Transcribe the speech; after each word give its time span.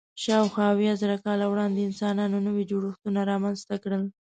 شاوخوا 0.23 0.65
اویا 0.73 0.93
زره 1.01 1.17
کاله 1.25 1.45
وړاندې 1.47 1.79
انسانانو 1.87 2.37
نوي 2.47 2.63
جوړښتونه 2.71 3.19
رامنځ 3.31 3.59
ته 3.69 3.75
کړل. 3.83 4.03